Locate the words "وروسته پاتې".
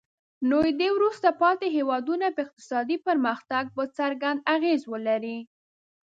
0.97-1.67